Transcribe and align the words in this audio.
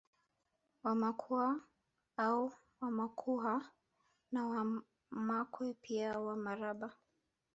Wamakua 0.83 1.59
au 2.17 2.53
Wamakhuwa 2.81 3.69
na 4.31 4.47
Wamakwe 4.47 5.73
pia 5.73 6.19
Wamaraba 6.19 6.93